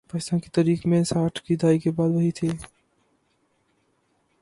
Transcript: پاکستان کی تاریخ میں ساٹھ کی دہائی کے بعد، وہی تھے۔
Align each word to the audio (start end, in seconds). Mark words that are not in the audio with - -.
پاکستان 0.09 0.39
کی 0.39 0.49
تاریخ 0.49 0.85
میں 0.85 1.03
ساٹھ 1.03 1.41
کی 1.41 1.55
دہائی 1.55 1.79
کے 1.79 1.91
بعد، 1.91 2.09
وہی 2.09 2.31
تھے۔ 2.31 2.47